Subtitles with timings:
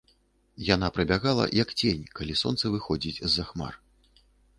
[0.67, 3.73] Яна прабягала, як цень, калі сонца выходзіць з-за хмар.